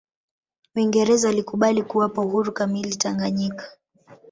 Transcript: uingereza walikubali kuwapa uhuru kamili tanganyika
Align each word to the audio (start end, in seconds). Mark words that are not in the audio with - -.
uingereza 0.75 1.27
walikubali 1.27 1.83
kuwapa 1.83 2.21
uhuru 2.21 2.51
kamili 2.51 2.95
tanganyika 2.95 3.65